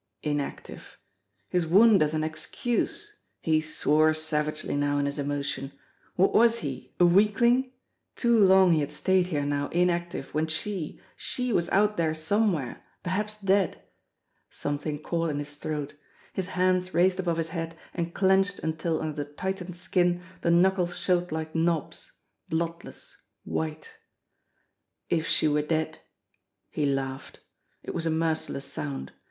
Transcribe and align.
Inactive! 0.23 0.97
His 1.47 1.67
wound 1.67 2.01
as 2.01 2.15
an 2.15 2.23
excuse! 2.23 3.19
He 3.39 3.61
swore 3.61 4.15
savagely 4.15 4.75
now 4.75 4.97
in 4.97 5.05
his 5.05 5.19
emotion. 5.19 5.73
What 6.15 6.33
was 6.33 6.57
he 6.65 6.95
a 6.99 7.05
weakling! 7.05 7.71
Too 8.15 8.39
long 8.43 8.71
he 8.71 8.79
had 8.79 8.91
stayed 8.91 9.27
here 9.27 9.45
now 9.45 9.67
inactive 9.69 10.33
when 10.33 10.47
she 10.47 10.99
she 11.15 11.53
was 11.53 11.69
out 11.69 11.97
there 11.97 12.15
somewhere 12.15 12.81
perhaps 13.03 13.39
dead. 13.39 13.79
Something 14.49 14.97
caught 14.97 15.29
in 15.29 15.37
his 15.37 15.55
throat. 15.57 15.93
His 16.33 16.47
hands 16.57 16.95
raised 16.95 17.19
above 17.19 17.37
his 17.37 17.49
head 17.49 17.77
and 17.93 18.11
clenched 18.11 18.57
until 18.57 19.03
under 19.03 19.23
the 19.23 19.31
tightened 19.31 19.75
skin 19.75 20.23
the 20.41 20.49
knuckles 20.49 20.97
showed 20.97 21.31
like 21.31 21.53
knobs, 21.53 22.11
bloodless, 22.49 23.21
white. 23.43 23.89
If 25.11 25.27
she 25.27 25.47
were 25.47 25.61
dead! 25.61 25.99
He 26.71 26.87
laughed! 26.87 27.39
It 27.83 27.93
was 27.93 28.07
a 28.07 28.09
merciless 28.09 28.65
sound. 28.65 29.11